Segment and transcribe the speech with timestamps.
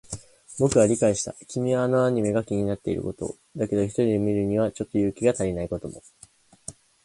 [0.57, 1.35] 僕は理解した。
[1.47, 3.35] 君はあのアニメが気になっていることを。
[3.55, 6.01] だけど、一人で見るにはちょっと勇気が足りないことも。